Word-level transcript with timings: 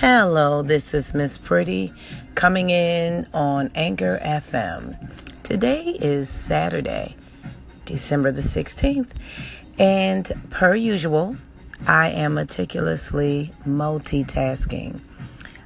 Hello, 0.00 0.62
this 0.62 0.94
is 0.94 1.12
Miss 1.12 1.38
Pretty 1.38 1.92
coming 2.36 2.70
in 2.70 3.26
on 3.34 3.72
Anchor 3.74 4.20
FM. 4.22 4.96
Today 5.42 5.86
is 5.86 6.28
Saturday, 6.28 7.16
December 7.84 8.30
the 8.30 8.40
16th, 8.40 9.08
and 9.76 10.30
per 10.50 10.76
usual, 10.76 11.36
I 11.84 12.10
am 12.10 12.34
meticulously 12.34 13.52
multitasking. 13.66 15.00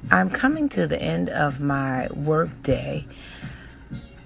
I'm 0.09 0.31
coming 0.31 0.67
to 0.69 0.87
the 0.87 0.99
end 0.99 1.29
of 1.29 1.59
my 1.59 2.07
work 2.07 2.49
day, 2.63 3.05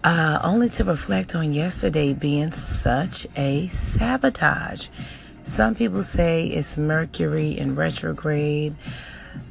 uh, 0.06 0.40
only 0.42 0.70
to 0.70 0.86
reflect 0.86 1.36
on 1.36 1.54
yesterday 1.54 2.14
being 2.14 2.52
such 2.54 3.28
a 3.36 3.68
sabotage. 3.68 4.88
Some 5.44 5.76
people 5.76 6.02
say 6.02 6.48
it's 6.48 6.78
Mercury 6.78 7.58
in 7.58 7.76
retrograde. 7.76 8.74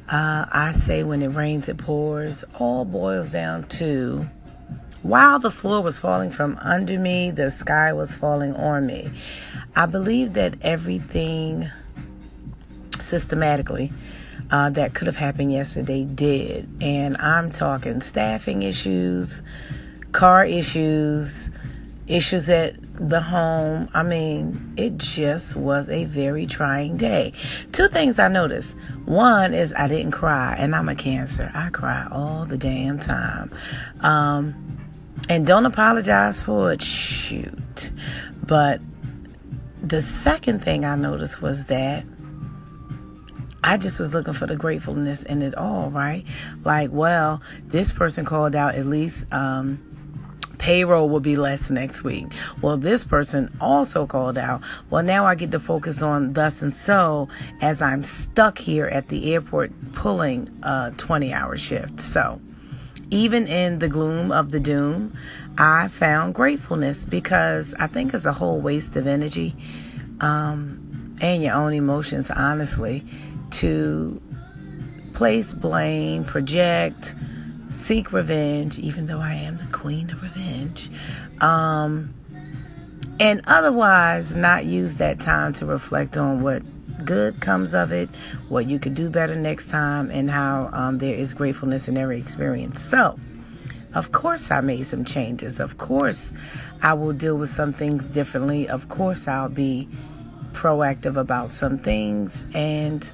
Uh, 0.09 0.45
I 0.51 0.71
say 0.71 1.03
when 1.03 1.21
it 1.21 1.27
rains, 1.27 1.67
it 1.67 1.77
pours. 1.77 2.43
All 2.59 2.85
boils 2.85 3.29
down 3.29 3.67
to 3.69 4.27
while 5.07 5.39
the 5.39 5.51
floor 5.51 5.81
was 5.81 5.97
falling 5.97 6.31
from 6.31 6.57
under 6.59 6.99
me, 6.99 7.31
the 7.31 7.49
sky 7.49 7.93
was 7.93 8.13
falling 8.13 8.53
on 8.55 8.85
me. 8.85 9.11
I 9.75 9.85
believe 9.85 10.33
that 10.33 10.55
everything 10.61 11.69
systematically 12.99 13.93
uh, 14.51 14.71
that 14.71 14.93
could 14.95 15.07
have 15.07 15.15
happened 15.15 15.53
yesterday 15.53 16.03
did. 16.03 16.67
And 16.81 17.15
I'm 17.17 17.51
talking 17.51 18.01
staffing 18.01 18.63
issues, 18.63 19.43
car 20.11 20.43
issues, 20.43 21.51
issues 22.07 22.49
at 22.49 22.75
the 22.99 23.19
home. 23.19 23.89
I 23.93 24.03
mean, 24.03 24.73
it 24.77 24.97
just 24.97 25.55
was 25.55 25.89
a 25.89 26.05
very 26.05 26.45
trying 26.45 26.97
day. 26.97 27.33
Two 27.71 27.87
things 27.87 28.19
I 28.19 28.27
noticed. 28.27 28.75
One 29.05 29.53
is 29.53 29.73
I 29.77 29.87
didn't 29.87 30.11
cry, 30.11 30.55
and 30.57 30.75
I'm 30.75 30.89
a 30.89 30.95
cancer. 30.95 31.51
I 31.53 31.69
cry 31.69 32.07
all 32.11 32.45
the 32.45 32.57
damn 32.57 32.99
time. 32.99 33.51
Um, 34.01 34.77
and 35.29 35.45
don't 35.45 35.65
apologize 35.65 36.41
for 36.41 36.71
it. 36.73 36.81
Shoot. 36.81 37.91
But 38.45 38.81
the 39.81 40.01
second 40.01 40.63
thing 40.63 40.85
I 40.85 40.95
noticed 40.95 41.41
was 41.41 41.65
that 41.65 42.05
I 43.63 43.77
just 43.77 43.99
was 43.99 44.13
looking 44.13 44.33
for 44.33 44.45
the 44.45 44.55
gratefulness 44.55 45.23
in 45.23 45.41
it 45.41 45.55
all, 45.55 45.89
right? 45.89 46.23
Like, 46.63 46.89
well, 46.91 47.41
this 47.65 47.91
person 47.91 48.23
called 48.23 48.55
out 48.55 48.75
at 48.75 48.85
least 48.85 49.25
um, 49.33 49.86
payroll 50.57 51.09
will 51.09 51.19
be 51.19 51.35
less 51.35 51.69
next 51.69 52.03
week. 52.03 52.27
Well, 52.61 52.77
this 52.77 53.03
person 53.03 53.55
also 53.61 54.05
called 54.05 54.37
out. 54.37 54.61
Well, 54.89 55.03
now 55.03 55.25
I 55.25 55.35
get 55.35 55.51
to 55.51 55.59
focus 55.59 56.01
on 56.01 56.33
thus 56.33 56.61
and 56.61 56.73
so 56.73 57.29
as 57.61 57.81
I'm 57.81 58.03
stuck 58.03 58.57
here 58.57 58.85
at 58.85 59.09
the 59.09 59.33
airport 59.33 59.71
pulling 59.93 60.49
a 60.63 60.93
20 60.97 61.33
hour 61.33 61.57
shift. 61.57 61.99
So, 61.99 62.41
even 63.09 63.47
in 63.47 63.79
the 63.79 63.87
gloom 63.87 64.31
of 64.31 64.51
the 64.51 64.59
doom, 64.59 65.13
I 65.57 65.87
found 65.87 66.35
gratefulness 66.35 67.05
because 67.05 67.73
I 67.79 67.87
think 67.87 68.13
it's 68.13 68.25
a 68.25 68.33
whole 68.33 68.59
waste 68.59 68.95
of 68.95 69.07
energy 69.07 69.55
um, 70.19 71.15
and 71.21 71.41
your 71.41 71.53
own 71.53 71.73
emotions, 71.73 72.29
honestly, 72.29 73.03
to 73.51 74.21
place 75.13 75.53
blame, 75.53 76.23
project, 76.25 77.15
seek 77.71 78.13
revenge, 78.13 78.79
even 78.79 79.07
though 79.07 79.19
I 79.19 79.33
am 79.33 79.57
the 79.57 79.67
queen 79.67 80.09
of 80.09 80.21
revenge, 80.21 80.89
um, 81.41 82.13
and 83.19 83.41
otherwise 83.47 84.35
not 84.35 84.65
use 84.65 84.97
that 84.97 85.19
time 85.19 85.53
to 85.53 85.65
reflect 85.65 86.17
on 86.17 86.41
what 86.41 86.63
good 87.05 87.39
comes 87.41 87.73
of 87.73 87.91
it, 87.91 88.09
what 88.49 88.67
you 88.69 88.79
could 88.79 88.93
do 88.93 89.09
better 89.09 89.35
next 89.35 89.69
time, 89.69 90.11
and 90.11 90.29
how 90.29 90.69
um, 90.73 90.97
there 90.97 91.15
is 91.15 91.33
gratefulness 91.33 91.87
in 91.87 91.97
every 91.97 92.19
experience. 92.19 92.81
So, 92.81 93.19
of 93.93 94.11
course, 94.11 94.51
I 94.51 94.61
made 94.61 94.85
some 94.85 95.05
changes. 95.05 95.59
Of 95.59 95.77
course, 95.77 96.33
I 96.83 96.93
will 96.93 97.13
deal 97.13 97.37
with 97.37 97.49
some 97.49 97.73
things 97.73 98.05
differently. 98.05 98.67
Of 98.67 98.89
course, 98.89 99.27
I'll 99.27 99.49
be 99.49 99.89
proactive 100.51 101.17
about 101.17 101.51
some 101.51 101.77
things 101.77 102.45
and 102.53 103.09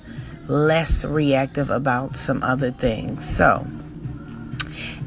less 0.47 1.05
reactive 1.05 1.69
about 1.69 2.15
some 2.17 2.43
other 2.43 2.71
things. 2.71 3.23
So, 3.27 3.65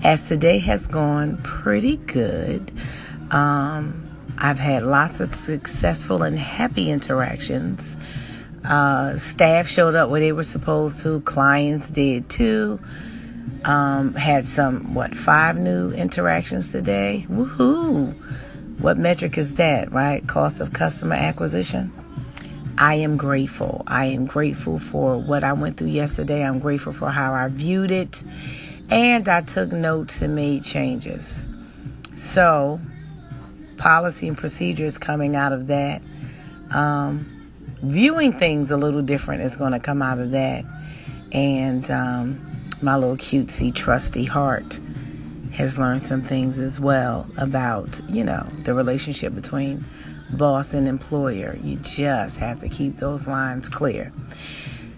as 0.03 0.29
today 0.29 0.59
has 0.59 0.87
gone 0.87 1.39
pretty 1.43 1.97
good, 1.97 2.73
um, 3.31 4.03
I've 4.39 4.59
had 4.59 4.83
lots 4.83 5.21
of 5.21 5.35
successful 5.35 6.23
and 6.23 6.39
happy 6.39 6.91
interactions. 6.91 7.97
Uh, 8.65 9.17
staff 9.17 9.69
showed 9.69 9.95
up 9.95 10.11
where 10.11 10.21
they 10.21 10.33
were 10.33 10.43
supposed 10.43 11.03
to. 11.03 11.21
Clients 11.21 11.91
did 11.91 12.29
too. 12.29 12.81
Um, 13.65 14.15
had 14.15 14.45
some, 14.45 14.95
what, 14.95 15.17
five 15.17 15.57
new 15.57 15.91
interactions 15.93 16.71
today? 16.71 17.27
Woohoo! 17.29 18.15
What 18.79 18.99
metric 18.99 19.39
is 19.39 19.55
that, 19.55 19.93
right? 19.93 20.27
Cost 20.27 20.61
of 20.61 20.73
customer 20.73 21.15
acquisition. 21.15 21.93
I 22.79 22.97
am 22.97 23.17
grateful. 23.17 23.83
I 23.87 24.07
am 24.07 24.27
grateful 24.27 24.79
for 24.79 25.17
what 25.17 25.45
I 25.45 25.55
went 25.55 25.79
through 25.79 25.89
yesterday. 25.89 26.45
I'm 26.45 26.59
grateful 26.59 26.93
for 26.93 27.11
how 27.11 27.33
I 27.33 27.49
viewed 27.49 27.91
it. 27.91 28.23
And 28.91 29.29
I 29.29 29.41
took 29.41 29.73
notes 29.73 30.23
and 30.23 30.35
made 30.35 30.65
changes. 30.65 31.43
So, 32.15 32.81
policy 33.77 34.29
and 34.29 34.39
procedures 34.39 34.99
coming 34.99 35.37
out 35.37 35.53
of 35.53 35.67
that. 35.67 36.03
Um, 36.71 37.51
viewing 37.83 38.39
things 38.39 38.71
a 38.71 38.77
little 38.77 39.03
different 39.03 39.43
is 39.43 39.57
going 39.57 39.73
to 39.73 39.81
come 39.81 40.03
out 40.03 40.19
of 40.19 40.31
that. 40.31 40.65
And 41.33 41.91
um, 41.91 42.69
my 42.81 42.97
little 42.97 43.17
cutesy, 43.17 43.75
trusty 43.75 44.25
heart 44.25 44.79
has 45.53 45.79
learned 45.79 46.03
some 46.03 46.23
things 46.23 46.59
as 46.59 46.79
well 46.79 47.29
about, 47.39 48.01
you 48.09 48.23
know, 48.23 48.47
the 48.65 48.75
relationship 48.75 49.35
between 49.35 49.85
boss 50.31 50.75
and 50.75 50.87
employer. 50.87 51.59
You 51.63 51.77
just 51.77 52.37
have 52.39 52.61
to 52.61 52.69
keep 52.69 52.99
those 52.99 53.27
lines 53.27 53.69
clear. 53.69 54.13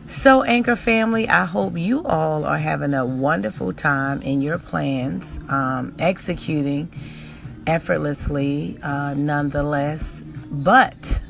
So, 0.08 0.42
Anchor 0.42 0.74
family, 0.74 1.28
I 1.28 1.44
hope 1.44 1.76
you 1.76 2.02
all 2.02 2.46
are 2.46 2.56
having 2.56 2.94
a 2.94 3.04
wonderful 3.04 3.74
time 3.74 4.22
in 4.22 4.40
your 4.40 4.58
plans, 4.58 5.38
um, 5.50 5.94
executing 5.98 6.90
effortlessly, 7.66 8.78
uh, 8.82 9.12
nonetheless. 9.12 10.24
But 10.50 11.20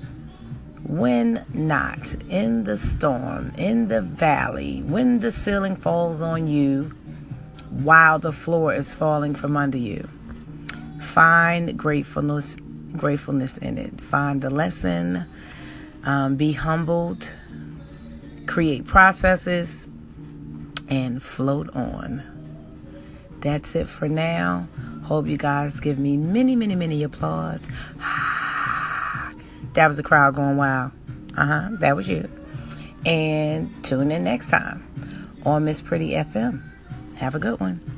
when 0.84 1.44
not 1.52 2.14
in 2.28 2.62
the 2.62 2.76
storm, 2.76 3.52
in 3.58 3.88
the 3.88 4.00
valley, 4.00 4.80
when 4.82 5.18
the 5.18 5.32
ceiling 5.32 5.74
falls 5.74 6.22
on 6.22 6.46
you 6.46 6.92
while 7.70 8.20
the 8.20 8.32
floor 8.32 8.72
is 8.72 8.94
falling 8.94 9.34
from 9.34 9.56
under 9.56 9.76
you, 9.76 10.08
find 11.02 11.76
gratefulness, 11.76 12.56
gratefulness 12.96 13.58
in 13.58 13.76
it. 13.76 14.00
Find 14.00 14.40
the 14.40 14.50
lesson. 14.50 15.26
Um, 16.04 16.36
be 16.36 16.52
humbled. 16.52 17.34
Create 18.48 18.84
processes 18.86 19.86
and 20.88 21.22
float 21.22 21.68
on. 21.76 22.22
That's 23.40 23.76
it 23.76 23.88
for 23.88 24.08
now. 24.08 24.66
Hope 25.04 25.26
you 25.26 25.36
guys 25.36 25.78
give 25.78 25.98
me 25.98 26.16
many, 26.16 26.56
many, 26.56 26.74
many 26.74 27.02
applause. 27.04 27.68
That 29.74 29.86
was 29.86 29.98
the 29.98 30.02
crowd 30.02 30.34
going 30.34 30.56
wild. 30.56 30.90
Uh 31.36 31.46
huh. 31.46 31.68
That 31.78 31.94
was 31.94 32.08
you. 32.08 32.28
And 33.06 33.72
tune 33.84 34.10
in 34.10 34.24
next 34.24 34.48
time 34.48 34.82
on 35.44 35.64
Miss 35.66 35.80
Pretty 35.82 36.10
FM. 36.10 36.62
Have 37.16 37.36
a 37.36 37.38
good 37.38 37.60
one. 37.60 37.97